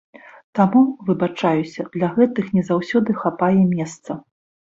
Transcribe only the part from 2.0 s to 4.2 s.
гэтых не заўсёды хапае месца.